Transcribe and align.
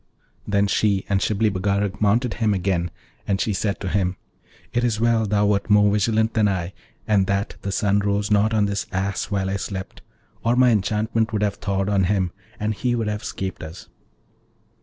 Then 0.47 0.65
she 0.65 1.05
and 1.09 1.21
Shibli 1.21 1.51
Bagarag 1.51 2.01
mounted 2.01 2.33
him 2.33 2.55
again, 2.55 2.89
and 3.27 3.39
she 3.39 3.53
said 3.53 3.79
to 3.81 3.87
him, 3.87 4.17
'It 4.73 4.83
is 4.83 4.99
well 4.99 5.27
thou 5.27 5.45
wert 5.45 5.69
more 5.69 5.91
vigilant 5.91 6.33
than 6.33 6.47
I, 6.47 6.73
and 7.07 7.27
that 7.27 7.57
the 7.61 7.71
sun 7.71 7.99
rose 7.99 8.31
not 8.31 8.51
on 8.51 8.65
this 8.65 8.87
Ass 8.91 9.25
while 9.29 9.47
I 9.47 9.57
slept, 9.57 10.01
or 10.43 10.55
my 10.55 10.71
enchantment 10.71 11.31
would 11.33 11.43
have 11.43 11.53
thawed 11.57 11.87
on 11.87 12.05
him, 12.05 12.31
and 12.59 12.73
he 12.73 12.95
would 12.95 13.09
have 13.09 13.23
'scaped 13.23 13.61
us.' 13.61 13.89